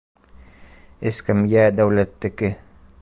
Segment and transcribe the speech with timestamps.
[1.11, 2.55] Эскәмйә дәүләттеке.